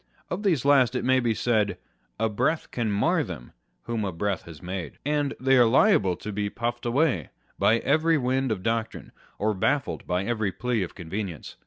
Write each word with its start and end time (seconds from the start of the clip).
Of 0.31 0.41
these 0.41 0.65
last 0.65 0.95
it 0.95 1.05
may 1.05 1.19
be 1.19 1.35
said, 1.35 1.77
A 2.19 2.27
breath 2.27 2.71
can 2.71 2.91
mar 2.91 3.23
them, 3.23 3.51
whom 3.83 4.03
a 4.03 4.11
breath 4.11 4.45
has 4.45 4.59
made: 4.59 4.97
and 5.05 5.35
they 5.39 5.55
are 5.57 5.67
liable 5.67 6.15
to 6.15 6.31
be 6.31 6.49
puffed 6.49 6.87
away 6.87 7.29
by 7.59 7.77
every 7.77 8.17
wind 8.17 8.51
of 8.51 8.63
doctrine, 8.63 9.11
or 9.37 9.53
baffled 9.53 10.07
by 10.07 10.23
every 10.23 10.51
plea 10.51 10.81
of 10.81 10.95
convenience. 10.95 11.55